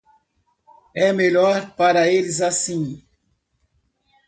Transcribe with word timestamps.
É 0.95 1.13
melhor 1.13 1.75
para 1.75 2.07
eles 2.07 2.41
assim. 2.41 3.05